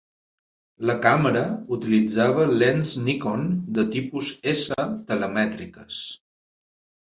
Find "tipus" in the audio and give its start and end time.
3.99-4.35